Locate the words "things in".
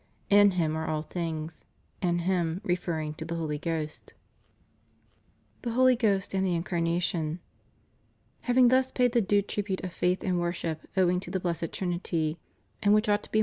1.03-2.17